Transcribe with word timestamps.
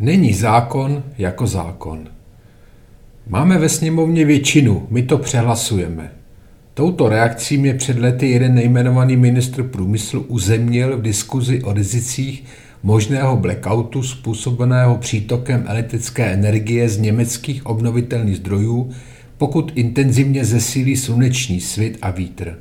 Není 0.00 0.34
zákon 0.34 1.02
jako 1.18 1.46
zákon. 1.46 2.08
Máme 3.28 3.58
ve 3.58 3.68
sněmovně 3.68 4.24
většinu, 4.24 4.86
my 4.90 5.02
to 5.02 5.18
přehlasujeme. 5.18 6.10
Touto 6.74 7.08
reakcí 7.08 7.58
mě 7.58 7.74
před 7.74 7.98
lety 7.98 8.30
jeden 8.30 8.54
nejmenovaný 8.54 9.16
ministr 9.16 9.62
průmyslu 9.62 10.22
uzemnil 10.22 10.98
v 10.98 11.02
diskuzi 11.02 11.62
o 11.62 11.72
rizicích 11.72 12.44
možného 12.82 13.36
blackoutu 13.36 14.02
způsobeného 14.02 14.96
přítokem 14.96 15.64
elektrické 15.66 16.24
energie 16.24 16.88
z 16.88 16.98
německých 16.98 17.66
obnovitelných 17.66 18.36
zdrojů, 18.36 18.90
pokud 19.38 19.72
intenzivně 19.74 20.44
zesílí 20.44 20.96
sluneční 20.96 21.60
svit 21.60 21.98
a 22.02 22.10
vítr. 22.10 22.58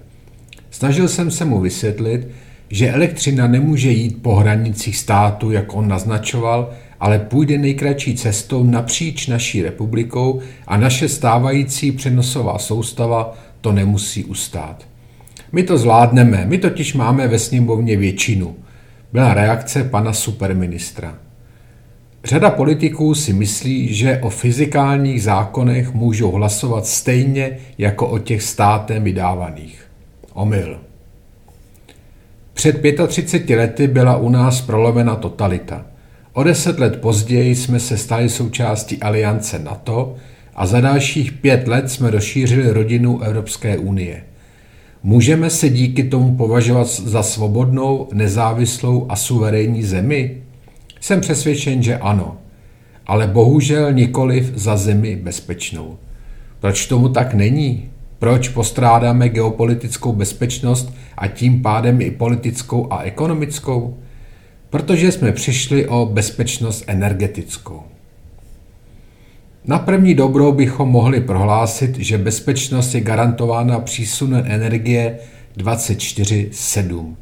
Snažil 0.71 1.07
jsem 1.07 1.31
se 1.31 1.45
mu 1.45 1.59
vysvětlit, 1.59 2.27
že 2.69 2.91
elektřina 2.91 3.47
nemůže 3.47 3.91
jít 3.91 4.21
po 4.21 4.35
hranicích 4.35 4.97
státu, 4.97 5.51
jak 5.51 5.75
on 5.75 5.87
naznačoval, 5.87 6.73
ale 6.99 7.19
půjde 7.19 7.57
nejkratší 7.57 8.15
cestou 8.15 8.63
napříč 8.63 9.27
naší 9.27 9.61
republikou 9.61 10.41
a 10.67 10.77
naše 10.77 11.09
stávající 11.09 11.91
přenosová 11.91 12.59
soustava 12.59 13.37
to 13.61 13.71
nemusí 13.71 14.25
ustát. 14.25 14.87
My 15.51 15.63
to 15.63 15.77
zvládneme, 15.77 16.45
my 16.45 16.57
totiž 16.57 16.93
máme 16.93 17.27
ve 17.27 17.39
sněmovně 17.39 17.97
většinu, 17.97 18.55
byla 19.13 19.33
reakce 19.33 19.83
pana 19.83 20.13
superministra. 20.13 21.15
Řada 22.23 22.49
politiků 22.49 23.15
si 23.15 23.33
myslí, 23.33 23.93
že 23.93 24.19
o 24.21 24.29
fyzikálních 24.29 25.23
zákonech 25.23 25.93
můžou 25.93 26.31
hlasovat 26.31 26.85
stejně 26.85 27.57
jako 27.77 28.07
o 28.07 28.19
těch 28.19 28.43
státem 28.43 29.03
vydávaných. 29.03 29.83
Omyl. 30.33 30.79
Před 32.53 32.81
35 33.07 33.55
lety 33.55 33.87
byla 33.87 34.17
u 34.17 34.29
nás 34.29 34.61
prolomena 34.61 35.15
totalita– 35.15 35.85
O 36.37 36.43
deset 36.43 36.79
let 36.79 37.01
později 37.01 37.55
jsme 37.55 37.79
se 37.79 37.97
stali 37.97 38.29
součástí 38.29 38.97
aliance 38.97 39.59
NATO 39.59 40.15
a 40.55 40.65
za 40.65 40.81
dalších 40.81 41.31
pět 41.31 41.67
let 41.67 41.91
jsme 41.91 42.11
rozšířili 42.11 42.71
rodinu 42.71 43.21
Evropské 43.21 43.77
unie. 43.77 44.23
Můžeme 45.03 45.49
se 45.49 45.69
díky 45.69 46.03
tomu 46.03 46.35
považovat 46.35 46.87
za 46.87 47.23
svobodnou, 47.23 48.07
nezávislou 48.13 49.05
a 49.09 49.15
suverénní 49.15 49.83
zemi? 49.83 50.41
Jsem 51.01 51.21
přesvědčen, 51.21 51.83
že 51.83 51.97
ano, 51.97 52.37
ale 53.07 53.27
bohužel 53.27 53.93
nikoliv 53.93 54.51
za 54.55 54.77
zemi 54.77 55.15
bezpečnou. 55.15 55.97
Proč 56.59 56.85
tomu 56.85 57.09
tak 57.09 57.33
není? 57.33 57.89
Proč 58.19 58.49
postrádáme 58.49 59.29
geopolitickou 59.29 60.13
bezpečnost 60.13 60.93
a 61.17 61.27
tím 61.27 61.61
pádem 61.61 62.01
i 62.01 62.11
politickou 62.11 62.93
a 62.93 63.01
ekonomickou? 63.01 63.97
Protože 64.69 65.11
jsme 65.11 65.31
přišli 65.31 65.87
o 65.87 66.05
bezpečnost 66.05 66.83
energetickou. 66.87 67.83
Na 69.65 69.79
první 69.79 70.15
dobrou 70.15 70.51
bychom 70.51 70.89
mohli 70.89 71.21
prohlásit, 71.21 71.97
že 71.97 72.17
bezpečnost 72.17 72.95
je 72.95 73.01
garantována 73.01 73.79
přísunem 73.79 74.43
energie 74.47 75.19
24-7. 75.57 77.15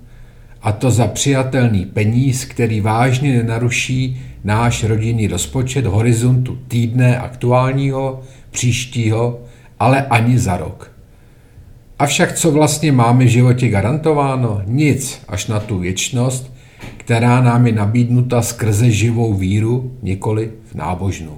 A 0.62 0.72
to 0.72 0.92
za 0.92 1.08
přijatelný 1.08 1.86
peníz, 1.86 2.46
který 2.46 2.82
vážně 2.82 3.38
nenaruší 3.38 4.22
náš 4.44 4.84
rodinný 4.84 5.28
rozpočet 5.28 5.86
horizontu 5.86 6.60
týdne 6.68 7.20
aktuálního, 7.20 8.22
příštího, 8.52 9.40
ale 9.80 10.06
ani 10.06 10.40
za 10.40 10.58
rok. 10.58 10.92
Avšak 12.00 12.34
co 12.34 12.52
vlastně 12.52 12.92
máme 12.92 13.26
v 13.26 13.28
životě 13.28 13.70
garantováno? 13.70 14.62
Nic, 14.66 15.20
až 15.28 15.48
na 15.48 15.60
tu 15.60 15.80
věčnost, 15.80 16.55
která 16.98 17.42
nám 17.42 17.68
je 17.68 17.74
nabídnuta 17.74 18.42
skrze 18.42 18.92
živou 18.92 19.34
víru, 19.34 19.92
nikoli 20.02 20.52
v 20.72 20.76
nábožnou. 20.76 21.38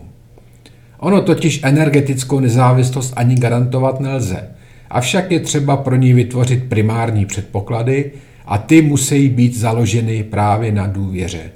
Ono 1.00 1.22
totiž 1.22 1.60
energetickou 1.64 2.40
nezávislost 2.40 3.14
ani 3.16 3.36
garantovat 3.36 4.00
nelze, 4.00 4.48
avšak 4.90 5.32
je 5.32 5.40
třeba 5.40 5.78
pro 5.78 5.96
ní 5.96 6.14
vytvořit 6.14 6.64
primární 6.70 7.26
předpoklady 7.26 8.12
a 8.46 8.58
ty 8.58 8.82
musí 8.82 9.30
být 9.30 9.58
založeny 9.58 10.24
právě 10.24 10.72
na 10.72 10.88
důvěře. 10.88 11.52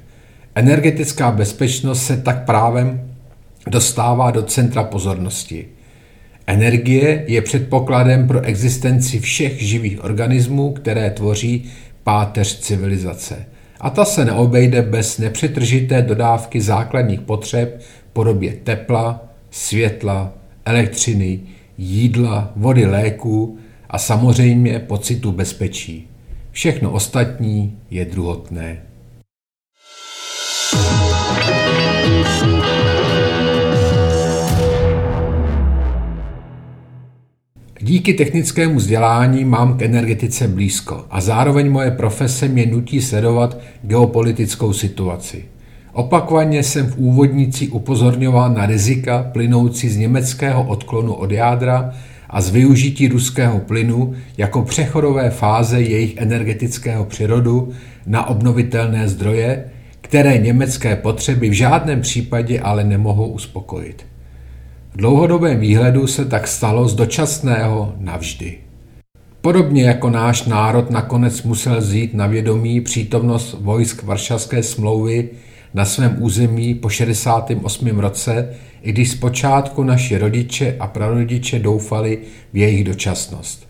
Energetická 0.54 1.30
bezpečnost 1.30 2.06
se 2.06 2.16
tak 2.16 2.44
právem 2.44 3.00
dostává 3.70 4.30
do 4.30 4.42
centra 4.42 4.84
pozornosti. 4.84 5.66
Energie 6.46 7.24
je 7.26 7.42
předpokladem 7.42 8.26
pro 8.26 8.40
existenci 8.40 9.20
všech 9.20 9.62
živých 9.62 10.04
organismů, 10.04 10.72
které 10.72 11.10
tvoří 11.10 11.64
páteř 12.04 12.58
civilizace 12.60 13.46
a 13.82 13.90
ta 13.90 14.04
se 14.04 14.24
neobejde 14.24 14.82
bez 14.82 15.18
nepřetržité 15.18 16.02
dodávky 16.02 16.60
základních 16.60 17.20
potřeb 17.20 17.80
v 17.80 18.12
podobě 18.12 18.54
tepla, 18.64 19.24
světla, 19.50 20.32
elektřiny, 20.64 21.40
jídla, 21.78 22.52
vody, 22.56 22.86
léků 22.86 23.58
a 23.90 23.98
samozřejmě 23.98 24.78
pocitu 24.78 25.32
bezpečí. 25.32 26.08
Všechno 26.50 26.90
ostatní 26.90 27.78
je 27.90 28.04
druhotné. 28.04 28.82
Díky 38.02 38.14
technickému 38.14 38.74
vzdělání 38.74 39.44
mám 39.44 39.76
k 39.76 39.82
energetice 39.82 40.48
blízko 40.48 41.04
a 41.10 41.20
zároveň 41.20 41.70
moje 41.70 41.90
profese 41.90 42.48
mě 42.48 42.66
nutí 42.66 43.02
sledovat 43.02 43.58
geopolitickou 43.82 44.72
situaci. 44.72 45.44
Opakovaně 45.92 46.62
jsem 46.62 46.86
v 46.86 46.96
úvodnici 46.96 47.68
upozorňoval 47.68 48.54
na 48.54 48.66
rizika 48.66 49.30
plynoucí 49.32 49.88
z 49.88 49.96
německého 49.96 50.64
odklonu 50.64 51.14
od 51.14 51.30
jádra 51.30 51.92
a 52.30 52.40
z 52.40 52.50
využití 52.50 53.08
ruského 53.08 53.58
plynu 53.58 54.14
jako 54.36 54.62
přechodové 54.62 55.30
fáze 55.30 55.80
jejich 55.80 56.16
energetického 56.16 57.04
přirodu 57.04 57.72
na 58.06 58.26
obnovitelné 58.26 59.08
zdroje, 59.08 59.64
které 60.00 60.38
německé 60.38 60.96
potřeby 60.96 61.48
v 61.48 61.52
žádném 61.52 62.00
případě 62.00 62.60
ale 62.60 62.84
nemohou 62.84 63.26
uspokojit. 63.26 64.11
V 64.92 64.96
dlouhodobém 64.96 65.60
výhledu 65.60 66.06
se 66.06 66.24
tak 66.24 66.48
stalo 66.48 66.88
z 66.88 66.94
dočasného 66.94 67.94
navždy. 67.98 68.58
Podobně 69.40 69.84
jako 69.84 70.10
náš 70.10 70.44
národ 70.44 70.90
nakonec 70.90 71.42
musel 71.42 71.80
zjít 71.80 72.14
na 72.14 72.26
vědomí 72.26 72.80
přítomnost 72.80 73.56
vojsk 73.60 74.02
Varšavské 74.02 74.62
smlouvy 74.62 75.28
na 75.74 75.84
svém 75.84 76.16
území 76.18 76.74
po 76.74 76.88
68. 76.88 77.98
roce, 77.98 78.54
i 78.82 78.92
když 78.92 79.10
zpočátku 79.10 79.82
naši 79.82 80.18
rodiče 80.18 80.76
a 80.80 80.86
prarodiče 80.86 81.58
doufali 81.58 82.18
v 82.52 82.56
jejich 82.56 82.84
dočasnost. 82.84 83.68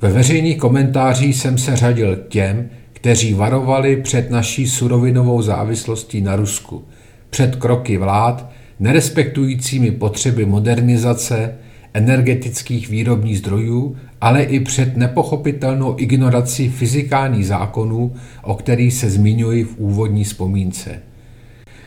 Ve 0.00 0.10
veřejných 0.10 0.58
komentářích 0.58 1.36
jsem 1.36 1.58
se 1.58 1.76
řadil 1.76 2.16
těm, 2.28 2.68
kteří 2.92 3.34
varovali 3.34 3.96
před 3.96 4.30
naší 4.30 4.66
surovinovou 4.66 5.42
závislostí 5.42 6.20
na 6.20 6.36
Rusku, 6.36 6.84
před 7.30 7.56
kroky 7.56 7.98
vlád, 7.98 8.50
nerespektujícími 8.80 9.90
potřeby 9.90 10.46
modernizace, 10.46 11.54
energetických 11.94 12.88
výrobních 12.88 13.38
zdrojů, 13.38 13.96
ale 14.20 14.42
i 14.42 14.60
před 14.60 14.96
nepochopitelnou 14.96 15.94
ignorací 15.98 16.68
fyzikálních 16.68 17.46
zákonů, 17.46 18.12
o 18.42 18.54
kterých 18.54 18.94
se 18.94 19.10
zmiňuji 19.10 19.64
v 19.64 19.74
úvodní 19.78 20.24
vzpomínce. 20.24 21.02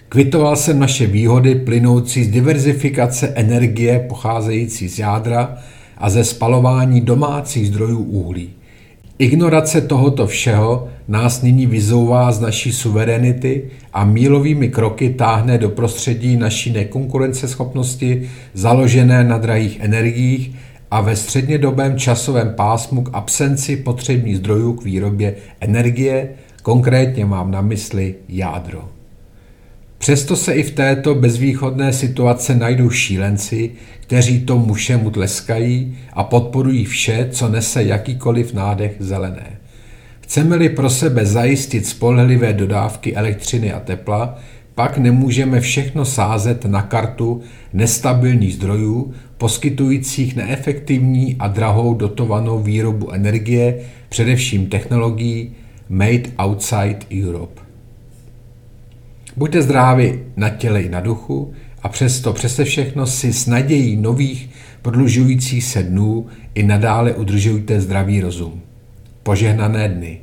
Kvitoval 0.09 0.55
jsem 0.55 0.79
naše 0.79 1.07
výhody 1.07 1.55
plynoucí 1.55 2.23
z 2.23 2.29
diverzifikace 2.29 3.27
energie 3.27 4.05
pocházející 4.09 4.89
z 4.89 4.99
jádra 4.99 5.57
a 5.97 6.09
ze 6.09 6.23
spalování 6.23 7.01
domácích 7.01 7.67
zdrojů 7.67 8.03
uhlí. 8.03 8.49
Ignorace 9.19 9.81
tohoto 9.81 10.27
všeho 10.27 10.89
nás 11.07 11.41
nyní 11.41 11.65
vyzouvá 11.65 12.31
z 12.31 12.39
naší 12.39 12.71
suverenity 12.71 13.63
a 13.93 14.05
mílovými 14.05 14.69
kroky 14.69 15.09
táhne 15.09 15.57
do 15.57 15.69
prostředí 15.69 16.37
naší 16.37 16.71
nekonkurenceschopnosti 16.71 18.29
založené 18.53 19.23
na 19.23 19.37
drahých 19.37 19.79
energiích 19.79 20.55
a 20.91 21.01
ve 21.01 21.15
střednědobém 21.15 21.97
časovém 21.99 22.53
pásmu 22.55 23.03
k 23.03 23.09
absenci 23.13 23.77
potřebných 23.77 24.37
zdrojů 24.37 24.73
k 24.73 24.83
výrobě 24.83 25.35
energie, 25.59 26.29
konkrétně 26.63 27.25
mám 27.25 27.51
na 27.51 27.61
mysli 27.61 28.15
jádro. 28.29 28.89
Přesto 29.97 30.35
se 30.35 30.53
i 30.53 30.63
v 30.63 30.71
této 30.71 31.15
bezvýchodné 31.15 31.93
situace 31.93 32.55
najdou 32.55 32.89
šílenci, 32.89 33.71
kteří 33.99 34.45
tomu 34.45 34.73
všemu 34.73 35.09
tleskají 35.09 35.97
a 36.13 36.23
podporují 36.23 36.85
vše, 36.85 37.27
co 37.31 37.49
nese 37.49 37.83
jakýkoliv 37.83 38.53
nádech 38.53 38.95
zelené. 38.99 39.62
Chceme-li 40.33 40.69
pro 40.69 40.89
sebe 40.89 41.25
zajistit 41.25 41.85
spolehlivé 41.85 42.53
dodávky 42.53 43.15
elektřiny 43.15 43.73
a 43.73 43.79
tepla, 43.79 44.37
pak 44.75 44.97
nemůžeme 44.97 45.59
všechno 45.61 46.05
sázet 46.05 46.65
na 46.65 46.81
kartu 46.81 47.41
nestabilních 47.73 48.53
zdrojů, 48.53 49.13
poskytujících 49.37 50.35
neefektivní 50.35 51.35
a 51.39 51.47
drahou 51.47 51.93
dotovanou 51.93 52.59
výrobu 52.59 53.11
energie, 53.11 53.79
především 54.09 54.65
technologií 54.65 55.51
Made 55.89 56.31
Outside 56.43 56.99
Europe. 57.23 57.61
Buďte 59.37 59.61
zdraví 59.61 60.19
na 60.35 60.49
těle 60.49 60.81
i 60.81 60.89
na 60.89 60.99
duchu 60.99 61.53
a 61.83 61.89
přesto 61.89 62.33
přese 62.33 62.63
všechno 62.63 63.07
si 63.07 63.33
s 63.33 63.47
nadějí 63.47 63.95
nových 63.95 64.49
prodlužujících 64.81 65.63
se 65.63 65.83
dnů 65.83 66.25
i 66.55 66.63
nadále 66.63 67.13
udržujte 67.13 67.81
zdravý 67.81 68.21
rozum. 68.21 68.61
Požehnané 69.23 69.89
dny. 69.89 70.22